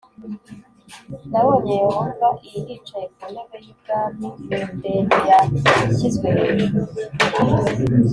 [1.31, 2.11] nabonye Yehova
[2.41, 6.79] l yicaye ku ntebe y ubwami m ndende yashyizwe hejuru